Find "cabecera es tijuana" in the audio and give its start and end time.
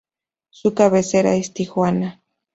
0.73-2.23